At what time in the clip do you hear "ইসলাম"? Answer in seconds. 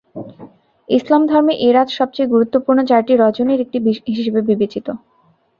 0.89-1.21